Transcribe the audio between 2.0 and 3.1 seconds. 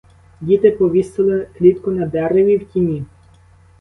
дереві в тіні.